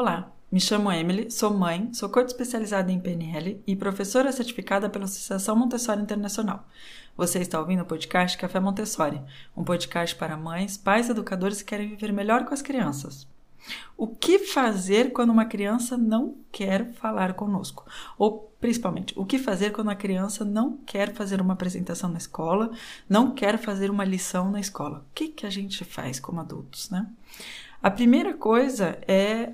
Olá, 0.00 0.32
me 0.48 0.60
chamo 0.60 0.92
Emily, 0.92 1.28
sou 1.28 1.52
mãe, 1.52 1.92
sou 1.92 2.08
coach 2.08 2.28
especializada 2.28 2.92
em 2.92 3.00
PNL 3.00 3.60
e 3.66 3.74
professora 3.74 4.30
certificada 4.30 4.88
pela 4.88 5.06
Associação 5.06 5.56
Montessori 5.56 6.00
Internacional. 6.00 6.64
Você 7.16 7.40
está 7.40 7.58
ouvindo 7.58 7.82
o 7.82 7.84
podcast 7.84 8.38
Café 8.38 8.60
Montessori, 8.60 9.20
um 9.56 9.64
podcast 9.64 10.14
para 10.14 10.36
mães, 10.36 10.76
pais 10.76 11.08
educadores 11.08 11.62
que 11.62 11.70
querem 11.70 11.88
viver 11.88 12.12
melhor 12.12 12.44
com 12.44 12.54
as 12.54 12.62
crianças. 12.62 13.26
O 13.96 14.06
que 14.06 14.38
fazer 14.38 15.12
quando 15.12 15.30
uma 15.30 15.46
criança 15.46 15.98
não 15.98 16.36
quer 16.52 16.92
falar 16.92 17.34
conosco? 17.34 17.84
Ou, 18.16 18.52
principalmente, 18.60 19.12
o 19.18 19.26
que 19.26 19.36
fazer 19.36 19.72
quando 19.72 19.90
a 19.90 19.96
criança 19.96 20.44
não 20.44 20.76
quer 20.86 21.12
fazer 21.12 21.40
uma 21.40 21.54
apresentação 21.54 22.08
na 22.08 22.18
escola, 22.18 22.70
não 23.08 23.32
quer 23.32 23.58
fazer 23.58 23.90
uma 23.90 24.04
lição 24.04 24.48
na 24.48 24.60
escola? 24.60 25.00
O 25.10 25.12
que, 25.12 25.26
que 25.26 25.44
a 25.44 25.50
gente 25.50 25.84
faz 25.84 26.20
como 26.20 26.40
adultos, 26.40 26.88
né? 26.88 27.04
A 27.80 27.90
primeira 27.90 28.34
coisa 28.34 28.98
é, 29.06 29.50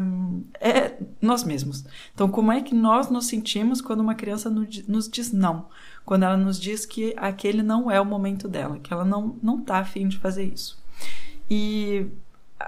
um, 0.00 0.44
é 0.60 0.98
nós 1.20 1.44
mesmos. 1.44 1.84
Então, 2.12 2.28
como 2.28 2.50
é 2.50 2.60
que 2.62 2.74
nós 2.74 3.08
nos 3.08 3.26
sentimos 3.26 3.80
quando 3.80 4.00
uma 4.00 4.14
criança 4.14 4.50
nos 4.50 5.08
diz 5.08 5.32
não? 5.32 5.68
Quando 6.04 6.24
ela 6.24 6.36
nos 6.36 6.58
diz 6.58 6.84
que 6.84 7.14
aquele 7.16 7.62
não 7.62 7.88
é 7.90 8.00
o 8.00 8.04
momento 8.04 8.48
dela, 8.48 8.78
que 8.78 8.92
ela 8.92 9.04
não 9.04 9.36
não 9.40 9.58
está 9.58 9.78
afim 9.78 10.08
de 10.08 10.18
fazer 10.18 10.44
isso. 10.44 10.82
E 11.48 12.06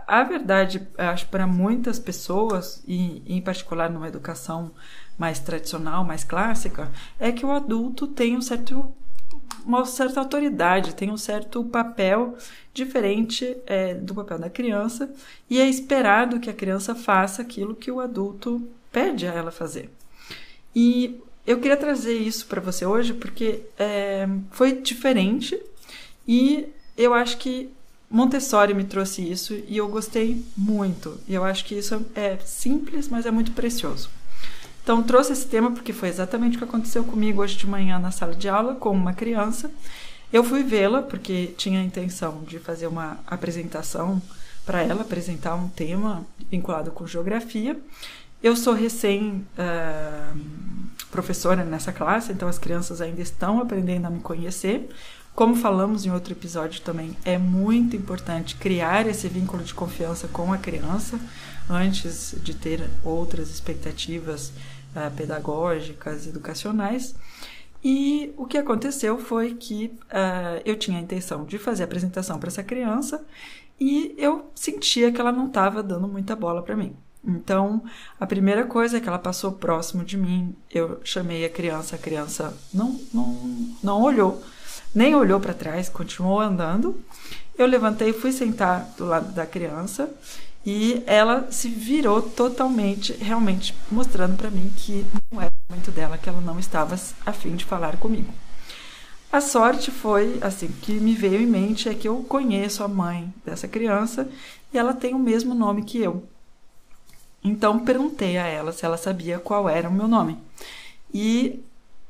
a 0.07 0.23
verdade, 0.25 0.87
acho 0.97 1.29
para 1.29 1.47
muitas 1.47 1.99
pessoas, 1.99 2.83
e 2.87 3.23
em 3.27 3.41
particular 3.43 3.91
numa 3.91 4.09
educação 4.09 4.73
mais 5.19 5.39
tradicional, 5.39 6.05
mais 6.05 6.25
clássica, 6.25 6.91
é 7.19 7.31
que 7.31 7.45
o 7.45 7.51
adulto 7.51 8.07
tem 8.07 8.37
um 8.37 8.41
certo, 8.41 8.93
uma 9.65 9.85
certa 9.85 10.21
autoridade, 10.21 10.95
tem 10.95 11.11
um 11.11 11.17
certo 11.17 11.63
papel 11.65 12.37
diferente 12.75 13.57
é, 13.67 13.95
do 13.95 14.15
papel 14.15 14.39
da 14.39 14.51
criança, 14.51 15.13
e 15.49 15.61
é 15.61 15.69
esperado 15.69 16.41
que 16.41 16.51
a 16.51 16.55
criança 16.55 16.95
faça 16.95 17.43
aquilo 17.43 17.75
que 17.75 17.91
o 17.91 18.01
adulto 18.01 18.67
pede 18.91 19.27
a 19.27 19.33
ela 19.33 19.51
fazer. 19.51 19.91
E 20.75 21.21
eu 21.47 21.59
queria 21.61 21.77
trazer 21.77 22.17
isso 22.17 22.47
para 22.47 22.61
você 22.61 22.87
hoje 22.87 23.15
porque 23.15 23.61
é, 23.79 24.29
foi 24.51 24.81
diferente 24.81 25.61
e 26.27 26.69
eu 26.97 27.13
acho 27.15 27.37
que 27.39 27.71
Montessori 28.09 28.75
me 28.75 28.85
trouxe 28.85 29.23
isso 29.23 29.55
e 29.67 29.77
eu 29.77 29.89
gostei 29.89 30.45
muito. 30.57 31.19
E 31.27 31.35
eu 31.35 31.45
acho 31.45 31.65
que 31.65 31.75
isso 31.75 32.05
é 32.15 32.37
simples, 32.45 33.09
mas 33.09 33.27
é 33.27 33.31
muito 33.31 33.53
precioso. 33.53 34.11
Então, 34.83 35.03
trouxe 35.03 35.33
esse 35.33 35.47
tema 35.47 35.71
porque 35.71 35.93
foi 35.93 36.09
exatamente 36.09 36.57
o 36.57 36.59
que 36.59 36.65
aconteceu 36.65 37.05
comigo 37.05 37.41
hoje 37.41 37.57
de 37.57 37.67
manhã 37.67 37.99
na 37.99 38.11
sala 38.11 38.35
de 38.35 38.49
aula 38.49 38.75
com 38.75 38.91
uma 38.91 39.13
criança. 39.13 39.71
Eu 40.33 40.43
fui 40.43 40.63
vê-la 40.63 41.03
porque 41.03 41.55
tinha 41.57 41.81
a 41.81 41.85
intenção 41.85 42.43
de 42.45 42.59
fazer 42.59 42.87
uma 42.87 43.19
apresentação 43.27 44.21
para 44.65 44.83
ela, 44.83 45.03
apresentar 45.03 45.55
um 45.55 45.69
tema 45.69 46.25
vinculado 46.51 46.91
com 46.91 47.07
geografia. 47.07 47.79
Eu 48.43 48.57
sou 48.57 48.75
recém 48.75 49.47
uh, 49.57 50.39
professora 51.11 51.65
nessa 51.65 51.93
classe, 51.93 52.33
então 52.33 52.49
as 52.49 52.59
crianças 52.59 53.01
ainda 53.01 53.21
estão 53.21 53.61
aprendendo 53.61 54.07
a 54.07 54.11
me 54.11 54.21
conhecer. 54.21 54.89
Como 55.35 55.57
falamos 55.57 56.05
em 56.05 56.11
outro 56.11 56.33
episódio 56.33 56.83
também, 56.83 57.17
é 57.25 57.39
muito 57.39 57.97
importante 57.97 58.55
criar 58.57 59.07
esse 59.07 59.29
vínculo 59.29 59.63
de 59.65 59.73
confiança 59.73 60.29
com 60.29 60.53
a 60.53 60.59
criança 60.59 61.19
antes 61.71 62.35
de 62.43 62.53
ter 62.53 62.87
outras 63.03 63.49
expectativas 63.49 64.53
uh, 64.95 65.11
pedagógicas, 65.17 66.27
educacionais. 66.27 67.15
E 67.83 68.33
o 68.37 68.45
que 68.45 68.59
aconteceu 68.59 69.19
foi 69.19 69.55
que 69.55 69.87
uh, 69.87 70.61
eu 70.67 70.77
tinha 70.77 70.99
a 70.99 71.01
intenção 71.01 71.47
de 71.47 71.59
fazer 71.59 71.83
a 71.85 71.87
apresentação 71.87 72.39
para 72.39 72.49
essa 72.49 72.63
criança 72.63 73.25
e 73.81 74.15
eu 74.19 74.51
sentia 74.55 75.11
que 75.11 75.21
ela 75.21 75.33
não 75.33 75.47
estava 75.47 75.83
dando 75.83 76.07
muita 76.07 76.37
bola 76.37 76.63
para 76.63 76.77
mim. 76.77 76.95
Então, 77.25 77.83
a 78.21 78.27
primeira 78.27 78.67
coisa 78.67 78.99
é 78.99 79.01
que 79.01 79.09
ela 79.09 79.19
passou 79.19 79.53
próximo 79.53 80.05
de 80.05 80.19
mim, 80.19 80.55
eu 80.71 81.01
chamei 81.03 81.45
a 81.45 81.49
criança, 81.49 81.97
a 81.97 81.99
criança 81.99 82.55
não, 82.75 83.01
não, 83.15 83.75
não 83.83 84.03
olhou 84.03 84.43
nem 84.95 85.15
olhou 85.15 85.41
para 85.41 85.55
trás, 85.55 85.89
continuou 85.89 86.41
andando. 86.41 87.03
Eu 87.57 87.67
levantei 87.67 88.13
fui 88.13 88.33
sentar 88.33 88.93
do 88.97 89.05
lado 89.05 89.33
da 89.33 89.47
criança 89.47 90.11
e 90.65 91.03
ela 91.07 91.51
se 91.51 91.69
virou 91.69 92.23
totalmente, 92.23 93.13
realmente 93.15 93.75
mostrando 93.91 94.37
para 94.37 94.51
mim 94.51 94.73
que 94.77 95.05
não 95.31 95.41
era 95.41 95.51
o 95.51 95.73
momento 95.73 95.91
dela, 95.91 96.17
que 96.17 96.29
ela 96.29 96.41
não 96.41 96.59
estava 96.59 96.99
afim 97.27 97.57
de 97.57 97.65
falar 97.65 97.97
comigo. 97.97 98.33
A 99.33 99.41
sorte 99.41 99.91
foi, 99.91 100.39
assim, 100.43 100.69
que 100.69 100.93
me 100.93 101.15
veio 101.15 101.41
em 101.41 101.47
mente 101.47 101.89
é 101.89 101.95
que 101.95 102.07
eu 102.07 102.23
conheço 102.23 102.85
a 102.85 102.89
mãe 102.89 103.33
dessa 103.45 103.67
criança 103.67 104.29
e 104.73 104.79
ela 104.79 104.93
tem 104.93 105.15
o 105.15 105.19
mesmo 105.19 105.55
nome 105.55 105.85
que 105.85 105.99
eu. 105.99 106.23
Então 107.43 107.81
perguntei 107.81 108.37
a 108.39 108.47
ela 108.47 108.73
se 108.73 108.85
ela 108.85 108.97
sabia 108.97 109.39
qual 109.39 109.69
era 109.69 109.89
o 109.89 109.93
meu 109.93 110.07
nome. 110.07 110.39
E 111.13 111.61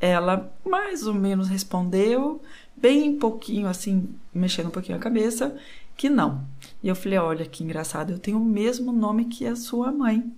ela 0.00 0.52
mais 0.64 1.06
ou 1.06 1.14
menos 1.14 1.48
respondeu, 1.48 2.42
bem 2.76 3.16
pouquinho, 3.16 3.68
assim, 3.68 4.08
mexendo 4.34 4.66
um 4.66 4.70
pouquinho 4.70 4.98
a 4.98 5.00
cabeça, 5.00 5.56
que 5.96 6.08
não. 6.08 6.44
E 6.82 6.88
eu 6.88 6.94
falei: 6.94 7.18
olha 7.18 7.46
que 7.46 7.64
engraçado, 7.64 8.12
eu 8.12 8.18
tenho 8.18 8.38
o 8.38 8.44
mesmo 8.44 8.92
nome 8.92 9.26
que 9.26 9.46
a 9.46 9.56
sua 9.56 9.92
mãe. 9.92 10.32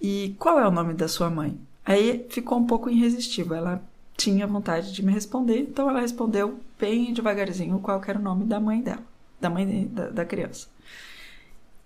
E 0.00 0.34
qual 0.38 0.58
é 0.58 0.66
o 0.66 0.70
nome 0.70 0.94
da 0.94 1.06
sua 1.06 1.30
mãe? 1.30 1.56
Aí 1.84 2.26
ficou 2.28 2.58
um 2.58 2.66
pouco 2.66 2.90
irresistível. 2.90 3.56
Ela 3.56 3.82
tinha 4.16 4.46
vontade 4.46 4.92
de 4.92 5.04
me 5.04 5.12
responder, 5.12 5.60
então 5.60 5.88
ela 5.88 6.00
respondeu 6.00 6.60
bem 6.78 7.12
devagarzinho 7.12 7.78
qual 7.78 8.02
era 8.06 8.18
o 8.18 8.22
nome 8.22 8.44
da 8.44 8.60
mãe 8.60 8.80
dela, 8.80 9.02
da 9.40 9.48
mãe 9.48 9.86
da, 9.86 10.08
da 10.08 10.24
criança. 10.24 10.68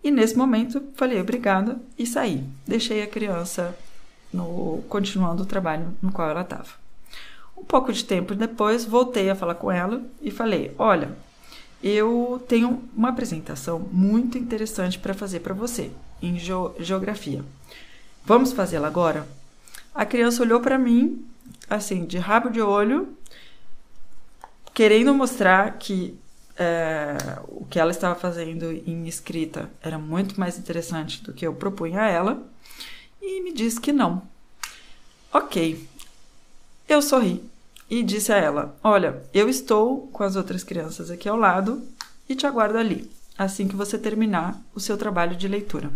E 0.03 0.11
nesse 0.11 0.37
momento 0.37 0.83
falei 0.95 1.21
obrigada 1.21 1.81
e 1.99 2.07
saí. 2.07 2.45
Deixei 2.67 3.03
a 3.03 3.07
criança 3.07 3.77
no 4.33 4.83
continuando 4.89 5.43
o 5.43 5.47
trabalho 5.47 5.95
no 6.01 6.13
qual 6.13 6.31
ela 6.31 6.43
estava. 6.43 6.86
Um 7.57 7.65
pouco 7.65 7.93
de 7.93 8.05
tempo 8.05 8.35
depois, 8.35 8.85
voltei 8.85 9.31
a 9.31 9.35
falar 9.35 9.55
com 9.55 9.71
ela 9.71 10.03
e 10.21 10.31
falei: 10.31 10.75
Olha, 10.79 11.17
eu 11.83 12.45
tenho 12.49 12.83
uma 12.95 13.11
apresentação 13.11 13.79
muito 13.79 14.39
interessante 14.39 14.99
para 14.99 15.15
fazer 15.15 15.41
para 15.41 15.55
você 15.55 15.91
em 16.23 16.39
geografia. 16.39 17.45
Vamos 18.25 18.53
fazê-la 18.53 18.89
agora? 18.89 19.27
A 19.95 20.05
criança 20.05 20.43
olhou 20.43 20.61
para 20.61 20.79
mim, 20.79 21.25
assim, 21.71 22.05
de 22.05 22.19
rabo 22.19 22.51
de 22.51 22.61
olho, 22.61 23.17
querendo 24.75 25.15
mostrar 25.15 25.79
que 25.79 26.19
é, 26.59 27.17
o 27.49 27.65
que 27.67 27.79
ela 27.79 27.91
estava 27.91 28.15
fazendo 28.15 28.73
em 28.73 29.07
escrita 29.07 29.71
era 29.83 29.99
muito 29.99 30.41
mais 30.41 30.59
interessante 30.59 31.23
do 31.23 31.33
que 31.33 31.47
eu 31.47 31.55
propunha 31.55 32.03
a 32.03 32.09
ela, 32.09 32.43
e 33.23 33.43
me 33.43 33.53
disse 33.53 33.81
que 33.81 33.93
não. 33.93 34.23
Ok, 35.33 35.87
eu 36.89 37.03
sorri 37.03 37.43
e 37.91 38.03
disse 38.03 38.33
a 38.33 38.37
ela: 38.37 38.77
Olha, 38.83 39.23
eu 39.33 39.49
estou 39.49 40.09
com 40.09 40.23
as 40.23 40.37
outras 40.37 40.65
crianças 40.65 41.11
aqui 41.11 41.29
ao 41.29 41.37
lado 41.37 41.83
e 42.29 42.35
te 42.35 42.47
aguardo 42.47 42.79
ali, 42.79 43.11
assim 43.37 43.69
que 43.69 43.77
você 43.77 43.99
terminar 43.99 44.61
o 44.75 44.81
seu 44.81 44.97
trabalho 44.97 45.37
de 45.37 45.49
leitura. 45.49 45.91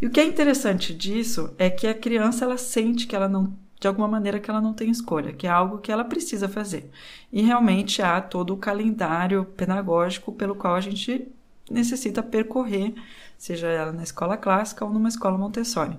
E 0.00 0.06
o 0.06 0.10
que 0.10 0.20
é 0.20 0.24
interessante 0.24 0.92
disso 0.92 1.50
é 1.58 1.70
que 1.70 1.86
a 1.86 1.94
criança 1.94 2.44
ela 2.44 2.58
sente 2.58 3.06
que 3.06 3.16
ela 3.16 3.28
não 3.28 3.52
de 3.78 3.86
alguma 3.86 4.08
maneira 4.08 4.40
que 4.40 4.50
ela 4.50 4.60
não 4.60 4.72
tem 4.72 4.90
escolha, 4.90 5.32
que 5.32 5.46
é 5.46 5.50
algo 5.50 5.78
que 5.78 5.92
ela 5.92 6.04
precisa 6.04 6.48
fazer. 6.48 6.90
E 7.30 7.42
realmente 7.42 8.00
há 8.00 8.20
todo 8.20 8.54
o 8.54 8.56
calendário 8.56 9.44
pedagógico 9.44 10.32
pelo 10.32 10.54
qual 10.54 10.74
a 10.74 10.80
gente 10.80 11.28
necessita 11.70 12.22
percorrer, 12.22 12.94
seja 13.36 13.66
ela 13.68 13.92
na 13.92 14.02
escola 14.02 14.36
clássica 14.36 14.84
ou 14.84 14.92
numa 14.92 15.08
escola 15.08 15.36
Montessori. 15.36 15.98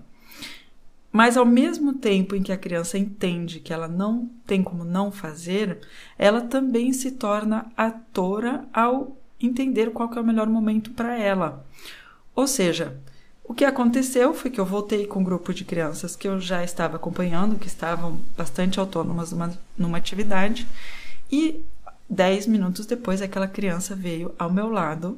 Mas 1.18 1.36
ao 1.36 1.48
mesmo 1.48 1.94
tempo 1.94 2.36
em 2.36 2.44
que 2.44 2.52
a 2.52 2.58
criança 2.58 2.96
entende 2.96 3.60
que 3.60 3.74
ela 3.74 3.88
não 3.88 4.30
tem 4.46 4.62
como 4.62 4.84
não 4.84 5.12
fazer, 5.12 5.80
ela 6.16 6.42
também 6.42 6.94
se 6.94 7.10
torna 7.10 7.72
atora 7.76 8.66
ao 8.72 9.18
entender 9.42 9.90
qual 9.90 10.14
é 10.14 10.20
o 10.20 10.24
melhor 10.24 10.48
momento 10.48 10.92
para 10.92 11.18
ela. 11.18 11.66
Ou 12.36 12.46
seja, 12.46 13.02
o 13.44 13.52
que 13.52 13.66
aconteceu 13.66 14.32
foi 14.32 14.52
que 14.52 14.60
eu 14.60 14.66
voltei 14.66 15.08
com 15.08 15.22
um 15.22 15.24
grupo 15.24 15.56
de 15.56 15.66
crianças 15.66 16.16
que 16.16 16.28
eu 16.28 16.40
já 16.40 16.64
estava 16.64 16.98
acompanhando, 16.98 17.58
que 17.58 17.66
estavam 17.66 18.20
bastante 18.38 18.80
autônomas 18.80 19.32
numa, 19.32 19.60
numa 19.76 19.98
atividade, 19.98 20.68
e 21.32 21.66
dez 22.08 22.46
minutos 22.46 22.86
depois 22.86 23.24
aquela 23.24 23.48
criança 23.48 23.96
veio 23.96 24.36
ao 24.38 24.54
meu 24.54 24.70
lado 24.70 25.18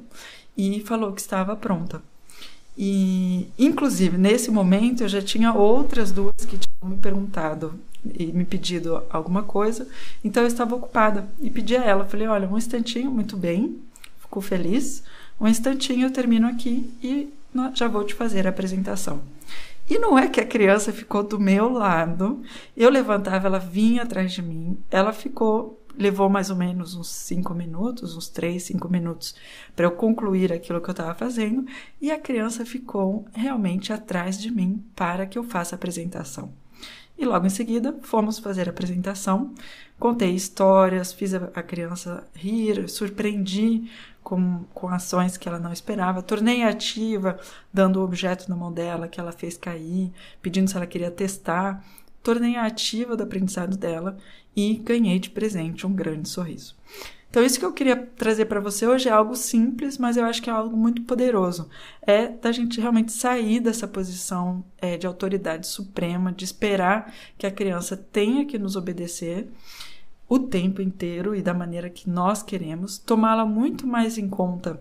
e 0.55 0.79
falou 0.79 1.11
que 1.11 1.19
estava 1.19 1.57
pronta. 1.57 2.01
E, 2.81 3.49
inclusive, 3.59 4.17
nesse 4.17 4.49
momento 4.49 5.03
eu 5.03 5.09
já 5.09 5.21
tinha 5.21 5.51
outras 5.51 6.13
duas 6.13 6.33
que 6.47 6.57
tinham 6.57 6.95
me 6.95 6.95
perguntado 6.95 7.77
e 8.17 8.27
me 8.27 8.45
pedido 8.45 9.03
alguma 9.09 9.43
coisa, 9.43 9.85
então 10.23 10.43
eu 10.43 10.47
estava 10.47 10.75
ocupada 10.75 11.27
e 11.41 11.49
pedi 11.49 11.75
a 11.75 11.83
ela, 11.83 12.05
falei, 12.05 12.25
olha, 12.25 12.47
um 12.47 12.57
instantinho, 12.57 13.11
muito 13.11 13.35
bem, 13.35 13.77
fico 14.21 14.39
feliz, 14.39 15.03
um 15.41 15.45
instantinho 15.45 16.07
eu 16.07 16.13
termino 16.13 16.47
aqui 16.47 16.89
e 17.03 17.27
já 17.73 17.89
vou 17.89 18.05
te 18.05 18.13
fazer 18.13 18.47
a 18.47 18.49
apresentação. 18.49 19.19
E 19.89 19.99
não 19.99 20.17
é 20.17 20.29
que 20.29 20.39
a 20.39 20.45
criança 20.45 20.93
ficou 20.93 21.21
do 21.21 21.37
meu 21.37 21.67
lado, 21.67 22.41
eu 22.77 22.89
levantava, 22.89 23.47
ela 23.47 23.59
vinha 23.59 24.03
atrás 24.03 24.31
de 24.31 24.41
mim, 24.41 24.77
ela 24.89 25.11
ficou 25.11 25.77
levou 25.99 26.29
mais 26.29 26.49
ou 26.49 26.55
menos 26.55 26.95
uns 26.95 27.09
5 27.09 27.53
minutos, 27.53 28.15
uns 28.15 28.29
3, 28.29 28.63
5 28.63 28.87
minutos, 28.89 29.35
para 29.75 29.85
eu 29.85 29.91
concluir 29.91 30.53
aquilo 30.53 30.79
que 30.79 30.89
eu 30.89 30.93
estava 30.93 31.13
fazendo, 31.13 31.65
e 31.99 32.09
a 32.09 32.17
criança 32.17 32.65
ficou 32.65 33.25
realmente 33.33 33.91
atrás 33.91 34.39
de 34.39 34.49
mim 34.49 34.81
para 34.95 35.25
que 35.25 35.37
eu 35.37 35.43
faça 35.43 35.75
a 35.75 35.77
apresentação. 35.77 36.53
E 37.17 37.25
logo 37.25 37.45
em 37.45 37.49
seguida 37.49 37.99
fomos 38.01 38.39
fazer 38.39 38.69
a 38.69 38.71
apresentação, 38.71 39.53
contei 39.99 40.33
histórias, 40.33 41.11
fiz 41.11 41.33
a 41.33 41.61
criança 41.61 42.25
rir, 42.33 42.87
surpreendi 42.87 43.91
com, 44.23 44.63
com 44.73 44.87
ações 44.87 45.35
que 45.35 45.49
ela 45.49 45.59
não 45.59 45.73
esperava, 45.73 46.21
tornei 46.21 46.63
ativa, 46.63 47.37
dando 47.73 47.99
o 47.99 48.03
objeto 48.05 48.49
na 48.49 48.55
mão 48.55 48.71
dela 48.71 49.09
que 49.09 49.19
ela 49.19 49.33
fez 49.33 49.57
cair, 49.57 50.13
pedindo 50.41 50.69
se 50.69 50.77
ela 50.77 50.87
queria 50.87 51.11
testar, 51.11 51.83
tornei 52.23 52.55
ativa 52.55 53.15
do 53.15 53.23
aprendizado 53.23 53.77
dela 53.77 54.17
e 54.55 54.75
ganhei 54.75 55.19
de 55.19 55.29
presente 55.29 55.87
um 55.87 55.93
grande 55.93 56.27
sorriso. 56.29 56.75
Então, 57.29 57.43
isso 57.43 57.59
que 57.59 57.65
eu 57.65 57.71
queria 57.71 57.95
trazer 57.95 58.45
para 58.45 58.59
você 58.59 58.87
hoje 58.87 59.07
é 59.07 59.11
algo 59.11 59.35
simples, 59.35 59.99
mas 59.99 60.17
eu 60.17 60.25
acho 60.25 60.41
que 60.41 60.49
é 60.49 60.53
algo 60.53 60.75
muito 60.75 61.03
poderoso. 61.03 61.69
É 62.01 62.27
da 62.27 62.51
gente 62.51 62.81
realmente 62.81 63.11
sair 63.11 63.59
dessa 63.59 63.87
posição 63.87 64.65
é, 64.79 64.97
de 64.97 65.05
autoridade 65.05 65.67
suprema, 65.67 66.31
de 66.31 66.43
esperar 66.43 67.13
que 67.37 67.45
a 67.45 67.51
criança 67.51 67.95
tenha 67.95 68.45
que 68.45 68.57
nos 68.57 68.75
obedecer 68.75 69.47
o 70.27 70.39
tempo 70.39 70.81
inteiro 70.81 71.35
e 71.35 71.41
da 71.41 71.53
maneira 71.53 71.89
que 71.89 72.09
nós 72.09 72.41
queremos, 72.41 72.97
tomá-la 72.97 73.45
muito 73.45 73.85
mais 73.85 74.17
em 74.17 74.27
conta 74.27 74.79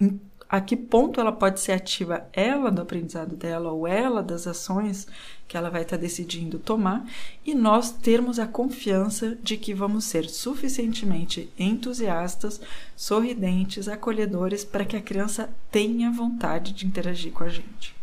em 0.00 0.20
a 0.52 0.60
que 0.60 0.76
ponto 0.76 1.18
ela 1.18 1.32
pode 1.32 1.60
ser 1.60 1.72
ativa, 1.72 2.28
ela 2.30 2.70
do 2.70 2.82
aprendizado 2.82 3.34
dela 3.34 3.72
ou 3.72 3.88
ela 3.88 4.22
das 4.22 4.46
ações 4.46 5.06
que 5.48 5.56
ela 5.56 5.70
vai 5.70 5.80
estar 5.80 5.96
tá 5.96 6.02
decidindo 6.02 6.58
tomar, 6.58 7.06
e 7.42 7.54
nós 7.54 7.90
termos 7.90 8.38
a 8.38 8.46
confiança 8.46 9.34
de 9.42 9.56
que 9.56 9.72
vamos 9.72 10.04
ser 10.04 10.28
suficientemente 10.28 11.50
entusiastas, 11.58 12.60
sorridentes, 12.94 13.88
acolhedores 13.88 14.62
para 14.62 14.84
que 14.84 14.94
a 14.94 15.00
criança 15.00 15.48
tenha 15.70 16.10
vontade 16.10 16.74
de 16.74 16.86
interagir 16.86 17.32
com 17.32 17.44
a 17.44 17.48
gente. 17.48 17.94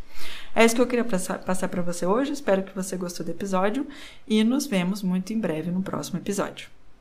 É 0.56 0.66
isso 0.66 0.74
que 0.74 0.82
eu 0.82 0.88
queria 0.88 1.06
passar 1.06 1.68
para 1.68 1.84
você 1.84 2.08
hoje. 2.08 2.32
Espero 2.32 2.64
que 2.64 2.76
você 2.76 2.98
gostou 2.98 3.24
do 3.24 3.32
episódio 3.32 3.86
e 4.28 4.44
nos 4.44 4.66
vemos 4.66 5.04
muito 5.04 5.32
em 5.32 5.40
breve 5.40 5.70
no 5.70 5.84
próximo 5.84 6.18
episódio. 6.18 6.79